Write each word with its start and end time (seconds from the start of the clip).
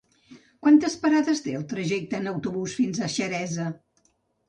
Quantes 0.63 0.95
parades 1.03 1.45
té 1.49 1.53
el 1.61 1.67
trajecte 1.75 2.19
en 2.23 2.33
autobús 2.35 2.77
fins 2.83 3.07
a 3.11 3.15
Xeresa? 3.19 3.73